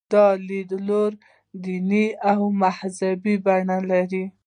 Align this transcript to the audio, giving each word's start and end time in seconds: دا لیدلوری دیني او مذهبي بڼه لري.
دا 0.11 0.25
لیدلوری 0.47 1.17
دیني 1.63 2.05
او 2.31 2.41
مذهبي 2.61 3.35
بڼه 3.45 3.77
لري. 3.89 4.25